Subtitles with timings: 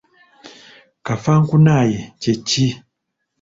[1.05, 2.65] Kafankunaaye kye ki?